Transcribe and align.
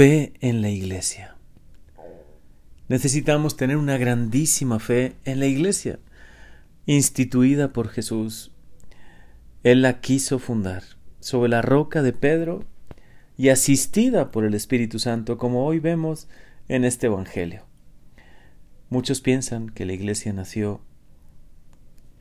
Fe 0.00 0.32
en 0.40 0.62
la 0.62 0.70
Iglesia. 0.70 1.36
Necesitamos 2.88 3.58
tener 3.58 3.76
una 3.76 3.98
grandísima 3.98 4.78
fe 4.78 5.14
en 5.26 5.40
la 5.40 5.44
Iglesia, 5.44 5.98
instituida 6.86 7.74
por 7.74 7.88
Jesús. 7.90 8.50
Él 9.62 9.82
la 9.82 10.00
quiso 10.00 10.38
fundar 10.38 10.84
sobre 11.18 11.50
la 11.50 11.60
roca 11.60 12.00
de 12.00 12.14
Pedro 12.14 12.64
y 13.36 13.50
asistida 13.50 14.30
por 14.30 14.46
el 14.46 14.54
Espíritu 14.54 14.98
Santo, 14.98 15.36
como 15.36 15.66
hoy 15.66 15.80
vemos 15.80 16.28
en 16.68 16.86
este 16.86 17.08
Evangelio. 17.08 17.66
Muchos 18.88 19.20
piensan 19.20 19.68
que 19.68 19.84
la 19.84 19.92
Iglesia 19.92 20.32
nació 20.32 20.80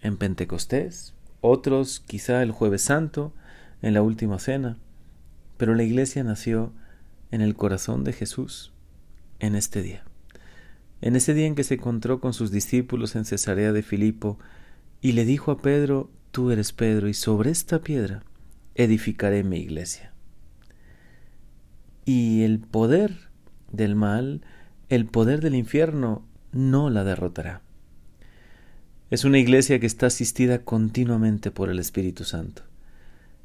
en 0.01 0.17
Pentecostés, 0.17 1.13
otros 1.39 2.01
quizá 2.01 2.43
el 2.43 2.51
jueves 2.51 2.81
santo, 2.81 3.31
en 3.81 3.93
la 3.93 4.01
última 4.01 4.37
cena, 4.37 4.75
pero 5.55 5.75
la 5.75 5.83
Iglesia 5.83 6.25
nació 6.25 6.73
en 6.73 6.88
el 7.31 7.55
corazón 7.55 8.03
de 8.03 8.13
Jesús 8.13 8.71
en 9.39 9.55
este 9.55 9.81
día. 9.81 10.03
En 11.01 11.15
ese 11.15 11.33
día 11.33 11.47
en 11.47 11.55
que 11.55 11.63
se 11.63 11.75
encontró 11.75 12.19
con 12.19 12.33
sus 12.33 12.51
discípulos 12.51 13.15
en 13.15 13.25
Cesarea 13.25 13.71
de 13.71 13.83
Filipo 13.83 14.37
y 15.01 15.13
le 15.13 15.25
dijo 15.25 15.51
a 15.51 15.61
Pedro, 15.61 16.11
tú 16.31 16.51
eres 16.51 16.73
Pedro 16.73 17.07
y 17.07 17.13
sobre 17.13 17.51
esta 17.51 17.79
piedra 17.79 18.23
edificaré 18.75 19.43
mi 19.43 19.57
iglesia. 19.57 20.13
Y 22.05 22.43
el 22.43 22.59
poder 22.59 23.29
del 23.71 23.95
mal, 23.95 24.41
el 24.89 25.05
poder 25.05 25.41
del 25.41 25.55
infierno, 25.55 26.25
no 26.51 26.89
la 26.89 27.03
derrotará. 27.03 27.61
Es 29.09 29.23
una 29.23 29.39
iglesia 29.39 29.79
que 29.79 29.85
está 29.85 30.07
asistida 30.07 30.59
continuamente 30.63 31.51
por 31.51 31.69
el 31.69 31.79
Espíritu 31.79 32.23
Santo, 32.25 32.63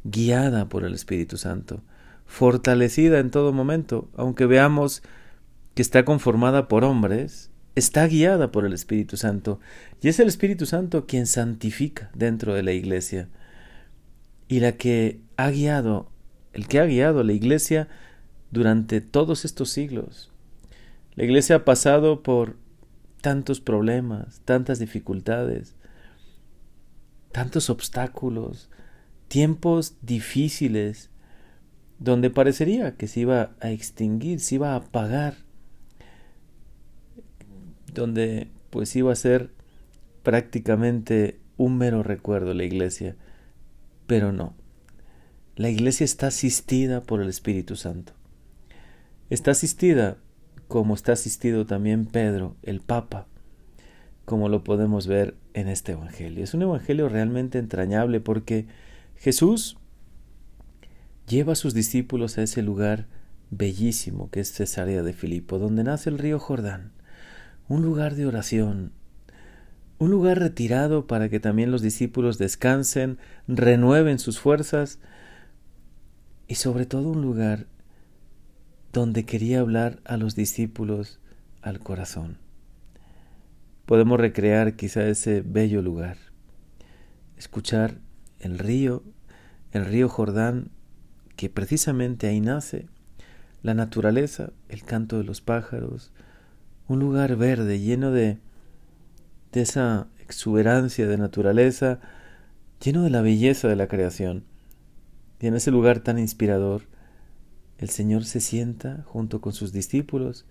guiada 0.04 0.68
por 0.68 0.84
el 0.84 0.94
Espíritu 0.94 1.36
Santo, 1.36 1.82
fortalecida 2.26 3.18
en 3.18 3.30
todo 3.30 3.52
momento, 3.52 4.08
aunque 4.16 4.46
veamos 4.46 5.02
que 5.74 5.82
está 5.82 6.04
conformada 6.04 6.68
por 6.68 6.84
hombres, 6.84 7.50
está 7.74 8.06
guiada 8.06 8.52
por 8.52 8.64
el 8.64 8.72
Espíritu 8.72 9.16
Santo, 9.16 9.60
y 10.00 10.08
es 10.08 10.20
el 10.20 10.28
Espíritu 10.28 10.66
Santo 10.66 11.06
quien 11.06 11.26
santifica 11.26 12.10
dentro 12.14 12.54
de 12.54 12.62
la 12.62 12.72
iglesia, 12.72 13.28
y 14.48 14.60
la 14.60 14.72
que 14.72 15.20
ha 15.36 15.50
guiado, 15.50 16.10
el 16.52 16.68
que 16.68 16.80
ha 16.80 16.84
guiado 16.84 17.22
la 17.24 17.32
iglesia 17.32 17.88
durante 18.50 19.00
todos 19.00 19.44
estos 19.44 19.70
siglos. 19.70 20.30
La 21.16 21.24
iglesia 21.24 21.56
ha 21.56 21.64
pasado 21.64 22.22
por 22.22 22.56
tantos 23.20 23.60
problemas, 23.60 24.40
tantas 24.44 24.78
dificultades, 24.78 25.74
tantos 27.32 27.70
obstáculos, 27.70 28.70
tiempos 29.28 29.96
difíciles, 30.02 31.10
donde 31.98 32.30
parecería 32.30 32.96
que 32.96 33.06
se 33.06 33.20
iba 33.20 33.54
a 33.60 33.70
extinguir, 33.70 34.40
se 34.40 34.56
iba 34.56 34.72
a 34.72 34.76
apagar, 34.76 35.36
donde 37.92 38.48
pues 38.70 38.94
iba 38.96 39.12
a 39.12 39.16
ser 39.16 39.50
prácticamente 40.22 41.38
un 41.56 41.78
mero 41.78 42.02
recuerdo 42.02 42.54
la 42.54 42.64
iglesia, 42.64 43.16
pero 44.06 44.32
no. 44.32 44.54
La 45.56 45.70
iglesia 45.70 46.04
está 46.04 46.26
asistida 46.28 47.02
por 47.02 47.22
el 47.22 47.28
Espíritu 47.28 47.76
Santo. 47.76 48.12
Está 49.30 49.52
asistida 49.52 50.18
como 50.66 50.94
está 50.94 51.12
asistido 51.12 51.66
también 51.66 52.06
Pedro, 52.06 52.56
el 52.62 52.80
Papa, 52.80 53.28
como 54.24 54.48
lo 54.48 54.64
podemos 54.64 55.06
ver 55.06 55.36
en 55.52 55.68
este 55.68 55.92
Evangelio. 55.92 56.42
Es 56.42 56.54
un 56.54 56.62
Evangelio 56.62 57.08
realmente 57.08 57.58
entrañable 57.58 58.20
porque 58.20 58.66
Jesús 59.16 59.76
lleva 61.26 61.52
a 61.52 61.56
sus 61.56 61.74
discípulos 61.74 62.38
a 62.38 62.42
ese 62.42 62.62
lugar 62.62 63.06
bellísimo 63.50 64.30
que 64.30 64.40
es 64.40 64.52
Cesarea 64.52 65.02
de 65.02 65.12
Filipo, 65.12 65.58
donde 65.58 65.84
nace 65.84 66.10
el 66.10 66.18
río 66.18 66.38
Jordán, 66.38 66.92
un 67.68 67.82
lugar 67.82 68.14
de 68.14 68.26
oración, 68.26 68.92
un 69.98 70.10
lugar 70.10 70.38
retirado 70.38 71.06
para 71.06 71.28
que 71.28 71.40
también 71.40 71.70
los 71.70 71.82
discípulos 71.82 72.38
descansen, 72.38 73.18
renueven 73.46 74.18
sus 74.18 74.40
fuerzas 74.40 74.98
y 76.46 76.56
sobre 76.56 76.84
todo 76.84 77.10
un 77.10 77.22
lugar 77.22 77.66
donde 78.92 79.24
quería 79.24 79.60
hablar 79.60 80.00
a 80.04 80.16
los 80.16 80.34
discípulos 80.34 81.20
al 81.62 81.80
corazón. 81.80 82.38
Podemos 83.86 84.18
recrear 84.18 84.76
quizá 84.76 85.06
ese 85.06 85.42
bello 85.42 85.82
lugar, 85.82 86.16
escuchar 87.36 87.98
el 88.40 88.58
río, 88.58 89.02
el 89.72 89.84
río 89.84 90.08
Jordán 90.08 90.70
que 91.36 91.50
precisamente 91.50 92.26
ahí 92.26 92.40
nace 92.40 92.86
la 93.62 93.74
naturaleza, 93.74 94.52
el 94.68 94.84
canto 94.84 95.18
de 95.18 95.24
los 95.24 95.40
pájaros, 95.40 96.12
un 96.86 97.00
lugar 97.00 97.36
verde 97.36 97.80
lleno 97.80 98.10
de, 98.10 98.38
de 99.52 99.62
esa 99.62 100.08
exuberancia 100.18 101.06
de 101.06 101.16
naturaleza, 101.16 102.00
lleno 102.82 103.02
de 103.02 103.10
la 103.10 103.22
belleza 103.22 103.68
de 103.68 103.76
la 103.76 103.88
creación. 103.88 104.44
Y 105.40 105.46
en 105.46 105.54
ese 105.54 105.70
lugar 105.70 106.00
tan 106.00 106.18
inspirador, 106.18 106.82
el 107.78 107.90
Señor 107.90 108.24
se 108.24 108.40
sienta 108.40 109.02
junto 109.06 109.40
con 109.40 109.52
sus 109.52 109.72
discípulos 109.72 110.46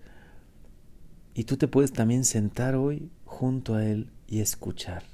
y 1.34 1.44
tú 1.44 1.56
te 1.56 1.68
puedes 1.68 1.92
también 1.92 2.24
sentar 2.24 2.76
hoy 2.76 3.10
junto 3.24 3.74
a 3.74 3.84
Él 3.84 4.10
y 4.26 4.40
escuchar. 4.40 5.04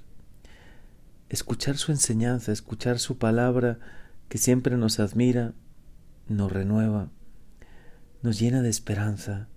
Escuchar 1.29 1.77
su 1.77 1.93
enseñanza, 1.93 2.53
escuchar 2.53 2.99
su 2.99 3.17
palabra, 3.17 3.79
que 4.31 4.39
siempre 4.39 4.77
nos 4.77 5.01
admira, 5.01 5.55
nos 6.29 6.53
renueva, 6.53 7.11
nos 8.23 8.39
llena 8.39 8.63
de 8.63 8.71
esperanza. 8.71 9.49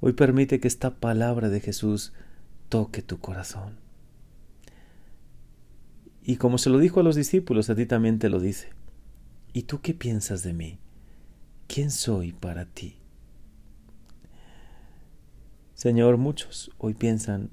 Hoy 0.00 0.14
permite 0.14 0.58
que 0.58 0.66
esta 0.66 0.96
palabra 0.96 1.48
de 1.48 1.60
Jesús 1.60 2.12
toque 2.68 3.02
tu 3.02 3.20
corazón. 3.20 3.76
Y 6.24 6.36
como 6.36 6.58
se 6.58 6.70
lo 6.70 6.78
dijo 6.78 6.98
a 6.98 7.02
los 7.04 7.14
discípulos, 7.14 7.70
a 7.70 7.76
ti 7.76 7.86
también 7.86 8.18
te 8.18 8.28
lo 8.28 8.40
dice. 8.40 8.70
¿Y 9.52 9.62
tú 9.62 9.80
qué 9.80 9.94
piensas 9.94 10.42
de 10.42 10.54
mí? 10.54 10.80
¿Quién 11.68 11.92
soy 11.92 12.32
para 12.32 12.64
ti? 12.64 12.96
Señor, 15.74 16.16
muchos 16.16 16.72
hoy 16.78 16.94
piensan 16.94 17.50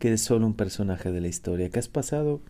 que 0.00 0.08
eres 0.08 0.22
solo 0.22 0.44
un 0.44 0.54
personaje 0.54 1.12
de 1.12 1.20
la 1.20 1.28
historia, 1.28 1.70
que 1.70 1.78
has 1.78 1.88
pasado 1.88 2.40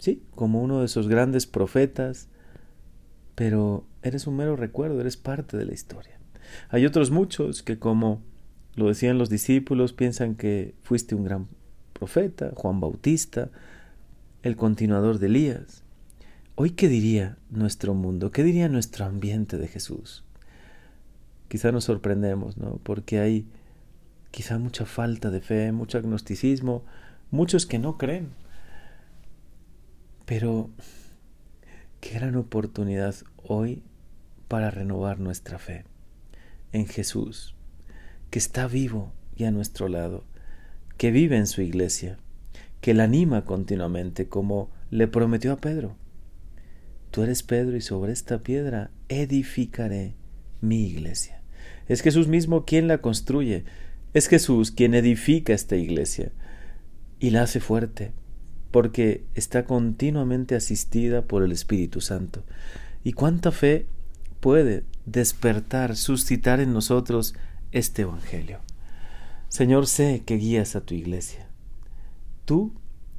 sí, 0.00 0.22
como 0.34 0.60
uno 0.60 0.80
de 0.80 0.86
esos 0.86 1.06
grandes 1.06 1.46
profetas, 1.46 2.28
pero 3.36 3.84
eres 4.02 4.26
un 4.26 4.36
mero 4.36 4.56
recuerdo, 4.56 5.00
eres 5.00 5.16
parte 5.16 5.56
de 5.56 5.66
la 5.66 5.74
historia. 5.74 6.18
Hay 6.70 6.84
otros 6.86 7.10
muchos 7.10 7.62
que, 7.62 7.78
como 7.78 8.20
lo 8.74 8.88
decían 8.88 9.18
los 9.18 9.30
discípulos, 9.30 9.92
piensan 9.92 10.34
que 10.34 10.74
fuiste 10.82 11.14
un 11.14 11.24
gran 11.24 11.46
profeta, 11.92 12.52
Juan 12.56 12.80
Bautista, 12.80 13.50
el 14.42 14.56
continuador 14.56 15.18
de 15.18 15.26
Elías. 15.26 15.84
Hoy, 16.54 16.70
¿qué 16.70 16.88
diría 16.88 17.36
nuestro 17.50 17.94
mundo? 17.94 18.30
¿Qué 18.30 18.42
diría 18.42 18.68
nuestro 18.68 19.04
ambiente 19.04 19.58
de 19.58 19.68
Jesús? 19.68 20.24
Quizá 21.48 21.72
nos 21.72 21.84
sorprendemos, 21.84 22.56
¿no? 22.56 22.80
Porque 22.82 23.20
hay 23.20 23.46
quizá 24.30 24.58
mucha 24.58 24.86
falta 24.86 25.30
de 25.30 25.40
fe, 25.40 25.72
mucho 25.72 25.98
agnosticismo, 25.98 26.84
muchos 27.30 27.66
que 27.66 27.78
no 27.78 27.98
creen. 27.98 28.28
Pero 30.30 30.70
qué 32.00 32.14
gran 32.14 32.36
oportunidad 32.36 33.16
hoy 33.36 33.82
para 34.46 34.70
renovar 34.70 35.18
nuestra 35.18 35.58
fe 35.58 35.82
en 36.70 36.86
Jesús, 36.86 37.56
que 38.30 38.38
está 38.38 38.68
vivo 38.68 39.12
y 39.34 39.42
a 39.42 39.50
nuestro 39.50 39.88
lado, 39.88 40.22
que 40.98 41.10
vive 41.10 41.36
en 41.36 41.48
su 41.48 41.62
iglesia, 41.62 42.16
que 42.80 42.94
la 42.94 43.02
anima 43.02 43.44
continuamente 43.44 44.28
como 44.28 44.70
le 44.92 45.08
prometió 45.08 45.52
a 45.52 45.56
Pedro. 45.56 45.96
Tú 47.10 47.24
eres 47.24 47.42
Pedro 47.42 47.76
y 47.76 47.80
sobre 47.80 48.12
esta 48.12 48.38
piedra 48.38 48.92
edificaré 49.08 50.14
mi 50.60 50.86
iglesia. 50.86 51.42
Es 51.88 52.02
Jesús 52.02 52.28
mismo 52.28 52.64
quien 52.64 52.86
la 52.86 52.98
construye, 52.98 53.64
es 54.14 54.28
Jesús 54.28 54.70
quien 54.70 54.94
edifica 54.94 55.54
esta 55.54 55.74
iglesia 55.74 56.30
y 57.18 57.30
la 57.30 57.42
hace 57.42 57.58
fuerte, 57.58 58.12
porque 58.70 59.24
está 59.34 59.64
continuamente 59.64 60.54
asistida 60.54 61.22
por 61.22 61.42
el 61.42 61.52
Espíritu 61.52 62.00
Santo. 62.00 62.44
¿Y 63.02 63.12
cuánta 63.12 63.50
fe 63.50 63.86
puede 64.40 64.84
despertar, 65.06 65.96
suscitar 65.96 66.60
en 66.60 66.72
nosotros 66.72 67.34
este 67.72 68.02
Evangelio? 68.02 68.60
Señor, 69.48 69.86
sé 69.86 70.22
que 70.24 70.36
guías 70.36 70.76
a 70.76 70.82
tu 70.82 70.94
iglesia. 70.94 71.48
Tú 72.44 72.72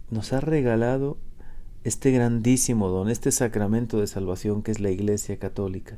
nos 0.09 0.31
has 0.33 0.43
regalado 0.43 1.17
este 1.83 2.11
grandísimo 2.11 2.89
don, 2.89 3.09
este 3.09 3.31
sacramento 3.31 3.99
de 3.99 4.07
salvación 4.07 4.61
que 4.61 4.71
es 4.71 4.79
la 4.79 4.91
Iglesia 4.91 5.37
Católica, 5.39 5.97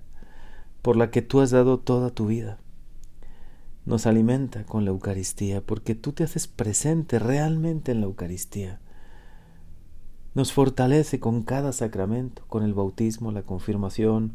por 0.81 0.95
la 0.95 1.11
que 1.11 1.21
tú 1.21 1.41
has 1.41 1.51
dado 1.51 1.77
toda 1.77 2.09
tu 2.09 2.27
vida. 2.27 2.57
Nos 3.85 4.05
alimenta 4.07 4.63
con 4.63 4.85
la 4.85 4.91
Eucaristía, 4.91 5.61
porque 5.61 5.93
tú 5.93 6.13
te 6.13 6.23
haces 6.23 6.47
presente 6.47 7.19
realmente 7.19 7.91
en 7.91 7.99
la 7.99 8.05
Eucaristía 8.05 8.79
nos 10.33 10.51
fortalece 10.51 11.19
con 11.19 11.43
cada 11.43 11.73
sacramento, 11.73 12.43
con 12.47 12.63
el 12.63 12.73
bautismo, 12.73 13.31
la 13.31 13.43
confirmación, 13.43 14.33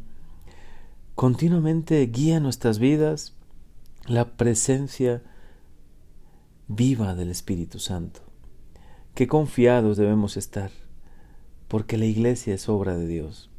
continuamente 1.15 2.05
guía 2.07 2.41
nuestras 2.41 2.79
vidas 2.79 3.35
la 4.07 4.37
presencia 4.37 5.23
viva 6.69 7.15
del 7.15 7.31
Espíritu 7.31 7.79
Santo. 7.79 8.21
Qué 9.15 9.27
confiados 9.27 9.97
debemos 9.97 10.37
estar, 10.37 10.71
porque 11.67 11.99
la 11.99 12.07
iglesia 12.07 12.55
es 12.55 12.69
obra 12.69 12.97
de 12.97 13.07
Dios, 13.07 13.51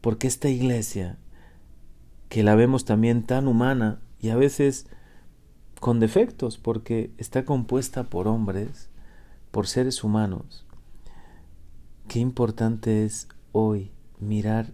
porque 0.00 0.26
esta 0.26 0.48
iglesia, 0.48 1.18
que 2.28 2.42
la 2.42 2.54
vemos 2.54 2.84
también 2.84 3.24
tan 3.24 3.48
humana 3.48 4.00
y 4.20 4.28
a 4.28 4.36
veces 4.36 4.86
con 5.80 5.98
defectos, 5.98 6.58
porque 6.58 7.10
está 7.16 7.44
compuesta 7.44 8.04
por 8.04 8.28
hombres, 8.28 8.90
por 9.50 9.66
seres 9.66 10.04
humanos, 10.04 10.66
qué 12.10 12.18
importante 12.18 13.04
es 13.04 13.28
hoy 13.52 13.92
mirar 14.18 14.72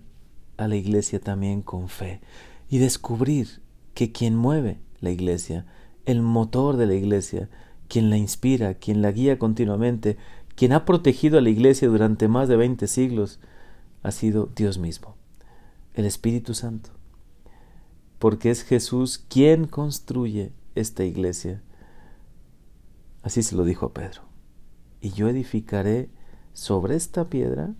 a 0.57 0.69
la 0.69 0.77
iglesia 0.77 1.21
también 1.21 1.61
con 1.61 1.91
fe 1.91 2.23
y 2.71 2.79
descubrir 2.79 3.61
que 3.93 4.11
quien 4.11 4.35
mueve 4.35 4.81
la 5.01 5.11
iglesia, 5.11 5.67
el 6.07 6.23
motor 6.23 6.79
de 6.79 6.87
la 6.87 6.95
iglesia, 6.95 7.51
quien 7.89 8.09
la 8.09 8.17
inspira, 8.17 8.73
quien 8.73 9.03
la 9.03 9.13
guía 9.13 9.39
continuamente, 9.39 10.17
quien 10.55 10.73
ha 10.73 10.87
protegido 10.87 11.37
a 11.37 11.43
la 11.43 11.51
iglesia 11.51 11.89
durante 11.89 12.27
más 12.27 12.49
de 12.49 12.57
veinte 12.57 12.87
siglos, 12.87 13.39
ha 14.03 14.13
sido 14.13 14.49
Dios 14.57 14.79
mismo, 14.79 15.15
el 15.93 16.07
Espíritu 16.07 16.55
Santo. 16.55 16.89
Porque 18.19 18.51
es 18.51 18.63
Jesús 18.63 19.23
quien 19.29 19.67
construye 19.67 20.53
esta 20.75 21.05
iglesia. 21.05 21.61
Así 23.23 23.43
se 23.43 23.57
lo 23.57 23.65
dijo 23.67 23.85
a 23.85 23.93
Pedro. 23.93 24.23
Y 25.03 25.11
yo 25.11 25.29
edificaré 25.29 26.09
sobre 26.57 26.97
esta 26.97 27.29
piedra, 27.29 27.75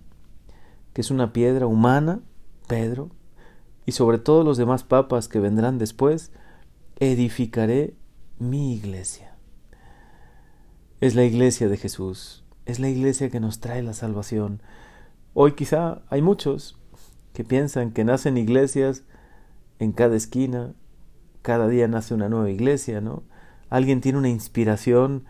que 0.93 1.01
es 1.01 1.09
una 1.09 1.33
piedra 1.33 1.65
humana, 1.65 2.19
Pedro, 2.67 3.09
y 3.87 3.93
sobre 3.93 4.19
todos 4.19 4.45
los 4.45 4.55
demás 4.55 4.83
papas 4.83 5.27
que 5.27 5.39
vendrán 5.39 5.79
después, 5.79 6.31
edificaré 6.99 7.95
mi 8.37 8.75
iglesia. 8.75 9.35
Es 11.01 11.15
la 11.15 11.23
iglesia 11.23 11.69
de 11.69 11.77
Jesús, 11.77 12.43
es 12.67 12.79
la 12.79 12.87
iglesia 12.87 13.31
que 13.31 13.39
nos 13.39 13.59
trae 13.61 13.81
la 13.81 13.93
salvación. 13.93 14.61
Hoy 15.33 15.53
quizá 15.53 16.03
hay 16.09 16.21
muchos 16.21 16.77
que 17.33 17.43
piensan 17.43 17.89
que 17.89 18.03
nacen 18.03 18.37
iglesias 18.37 19.05
en 19.79 19.91
cada 19.91 20.15
esquina, 20.15 20.75
cada 21.41 21.67
día 21.67 21.87
nace 21.87 22.13
una 22.13 22.29
nueva 22.29 22.51
iglesia, 22.51 23.01
¿no? 23.01 23.23
Alguien 23.71 24.01
tiene 24.01 24.19
una 24.19 24.29
inspiración 24.29 25.25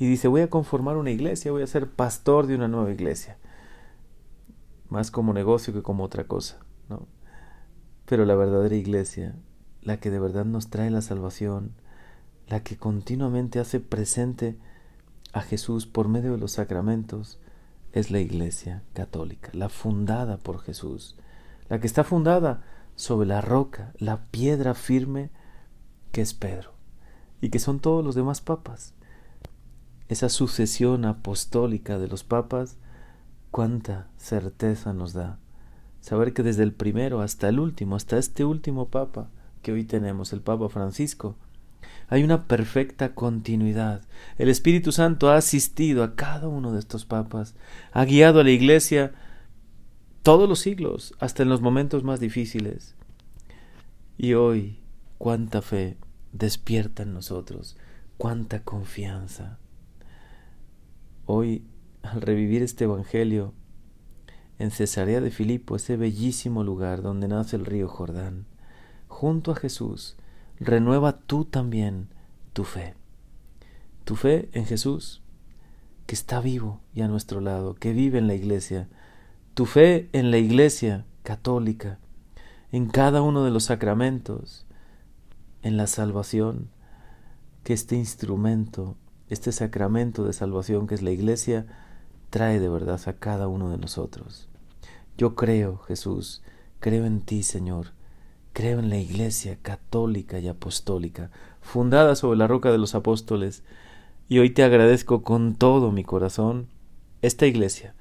y 0.00 0.06
dice, 0.06 0.28
voy 0.28 0.40
a 0.40 0.48
conformar 0.48 0.96
una 0.96 1.10
iglesia, 1.10 1.52
voy 1.52 1.62
a 1.62 1.66
ser 1.66 1.90
pastor 1.90 2.46
de 2.46 2.54
una 2.54 2.68
nueva 2.68 2.90
iglesia. 2.90 3.36
Más 4.88 5.10
como 5.10 5.34
negocio 5.34 5.74
que 5.74 5.82
como 5.82 6.04
otra 6.04 6.24
cosa, 6.24 6.58
¿no? 6.88 7.06
Pero 8.06 8.24
la 8.24 8.34
verdadera 8.34 8.74
iglesia, 8.74 9.36
la 9.82 10.00
que 10.00 10.10
de 10.10 10.18
verdad 10.18 10.46
nos 10.46 10.70
trae 10.70 10.90
la 10.90 11.02
salvación, 11.02 11.74
la 12.48 12.62
que 12.62 12.78
continuamente 12.78 13.58
hace 13.60 13.78
presente 13.78 14.56
a 15.34 15.42
Jesús 15.42 15.86
por 15.86 16.08
medio 16.08 16.32
de 16.32 16.38
los 16.38 16.52
sacramentos, 16.52 17.38
es 17.92 18.10
la 18.10 18.20
iglesia 18.20 18.82
católica, 18.94 19.50
la 19.52 19.68
fundada 19.68 20.38
por 20.38 20.60
Jesús, 20.60 21.18
la 21.68 21.78
que 21.78 21.86
está 21.86 22.04
fundada 22.04 22.62
sobre 22.94 23.28
la 23.28 23.42
roca, 23.42 23.92
la 23.98 24.24
piedra 24.30 24.72
firme 24.72 25.28
que 26.10 26.22
es 26.22 26.32
Pedro, 26.32 26.72
y 27.42 27.50
que 27.50 27.58
son 27.58 27.80
todos 27.80 28.02
los 28.02 28.14
demás 28.14 28.40
papas 28.40 28.94
esa 30.10 30.28
sucesión 30.28 31.04
apostólica 31.04 32.00
de 32.00 32.08
los 32.08 32.24
papas, 32.24 32.76
cuánta 33.52 34.08
certeza 34.16 34.92
nos 34.92 35.12
da. 35.12 35.38
Saber 36.00 36.32
que 36.32 36.42
desde 36.42 36.64
el 36.64 36.72
primero 36.72 37.20
hasta 37.20 37.48
el 37.48 37.60
último, 37.60 37.94
hasta 37.94 38.18
este 38.18 38.44
último 38.44 38.88
papa 38.88 39.30
que 39.62 39.70
hoy 39.70 39.84
tenemos, 39.84 40.32
el 40.32 40.40
Papa 40.40 40.68
Francisco, 40.68 41.36
hay 42.08 42.24
una 42.24 42.48
perfecta 42.48 43.14
continuidad. 43.14 44.02
El 44.36 44.48
Espíritu 44.48 44.90
Santo 44.90 45.30
ha 45.30 45.36
asistido 45.36 46.02
a 46.02 46.16
cada 46.16 46.48
uno 46.48 46.72
de 46.72 46.80
estos 46.80 47.04
papas, 47.04 47.54
ha 47.92 48.04
guiado 48.04 48.40
a 48.40 48.44
la 48.44 48.50
Iglesia 48.50 49.12
todos 50.24 50.48
los 50.48 50.58
siglos, 50.58 51.14
hasta 51.20 51.44
en 51.44 51.50
los 51.50 51.60
momentos 51.60 52.02
más 52.02 52.18
difíciles. 52.18 52.96
Y 54.18 54.34
hoy, 54.34 54.80
cuánta 55.18 55.62
fe 55.62 55.98
despierta 56.32 57.04
en 57.04 57.14
nosotros, 57.14 57.76
cuánta 58.18 58.64
confianza. 58.64 59.60
Hoy, 61.32 61.62
al 62.02 62.22
revivir 62.22 62.60
este 62.60 62.82
Evangelio, 62.86 63.54
en 64.58 64.72
Cesarea 64.72 65.20
de 65.20 65.30
Filipo, 65.30 65.76
ese 65.76 65.96
bellísimo 65.96 66.64
lugar 66.64 67.02
donde 67.02 67.28
nace 67.28 67.54
el 67.54 67.66
río 67.66 67.86
Jordán, 67.86 68.46
junto 69.06 69.52
a 69.52 69.54
Jesús, 69.54 70.16
renueva 70.58 71.20
tú 71.20 71.44
también 71.44 72.08
tu 72.52 72.64
fe. 72.64 72.94
Tu 74.02 74.16
fe 74.16 74.48
en 74.54 74.64
Jesús, 74.64 75.22
que 76.06 76.16
está 76.16 76.40
vivo 76.40 76.80
y 76.94 77.02
a 77.02 77.06
nuestro 77.06 77.40
lado, 77.40 77.74
que 77.74 77.92
vive 77.92 78.18
en 78.18 78.26
la 78.26 78.34
iglesia. 78.34 78.88
Tu 79.54 79.66
fe 79.66 80.08
en 80.12 80.32
la 80.32 80.38
iglesia 80.38 81.06
católica, 81.22 82.00
en 82.72 82.88
cada 82.88 83.22
uno 83.22 83.44
de 83.44 83.52
los 83.52 83.62
sacramentos, 83.66 84.66
en 85.62 85.76
la 85.76 85.86
salvación, 85.86 86.70
que 87.62 87.72
este 87.72 87.94
instrumento 87.94 88.96
este 89.30 89.52
sacramento 89.52 90.24
de 90.24 90.32
salvación 90.32 90.86
que 90.86 90.94
es 90.94 91.02
la 91.02 91.12
iglesia, 91.12 91.66
trae 92.28 92.60
de 92.60 92.68
verdad 92.68 93.00
a 93.06 93.12
cada 93.14 93.48
uno 93.48 93.70
de 93.70 93.78
nosotros. 93.78 94.48
Yo 95.16 95.34
creo, 95.34 95.78
Jesús, 95.78 96.42
creo 96.80 97.06
en 97.06 97.20
ti, 97.20 97.42
Señor, 97.42 97.92
creo 98.52 98.80
en 98.80 98.90
la 98.90 98.98
iglesia 98.98 99.56
católica 99.62 100.38
y 100.38 100.48
apostólica, 100.48 101.30
fundada 101.60 102.16
sobre 102.16 102.38
la 102.38 102.46
roca 102.46 102.70
de 102.70 102.78
los 102.78 102.94
apóstoles, 102.94 103.62
y 104.28 104.38
hoy 104.38 104.50
te 104.50 104.62
agradezco 104.62 105.22
con 105.22 105.54
todo 105.54 105.90
mi 105.92 106.04
corazón 106.04 106.68
esta 107.22 107.46
iglesia, 107.46 107.94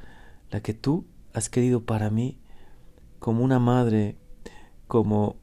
la 0.52 0.62
que 0.62 0.74
tú 0.74 1.06
has 1.34 1.50
querido 1.50 1.84
para 1.84 2.10
mí 2.10 2.38
como 3.20 3.44
una 3.44 3.60
madre, 3.60 4.18
como 4.88 5.38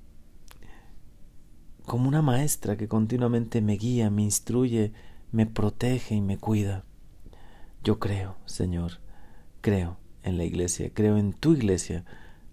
como 1.84 2.08
una 2.08 2.20
maestra 2.20 2.76
que 2.76 2.88
continuamente 2.88 3.60
me 3.60 3.76
guía, 3.76 4.10
me 4.10 4.22
instruye, 4.22 4.92
me 5.32 5.46
protege 5.46 6.14
y 6.14 6.20
me 6.20 6.38
cuida. 6.38 6.84
Yo 7.82 7.98
creo, 7.98 8.36
Señor, 8.46 9.00
creo 9.60 9.98
en 10.22 10.38
la 10.38 10.44
iglesia, 10.44 10.90
creo 10.92 11.16
en 11.18 11.32
tu 11.32 11.54
iglesia, 11.54 12.04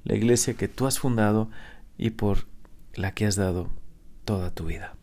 la 0.03 0.15
iglesia 0.15 0.53
que 0.53 0.67
tú 0.67 0.85
has 0.85 0.99
fundado 0.99 1.49
y 1.97 2.11
por 2.11 2.47
la 2.95 3.13
que 3.13 3.25
has 3.25 3.35
dado 3.35 3.69
toda 4.25 4.51
tu 4.51 4.65
vida. 4.65 4.95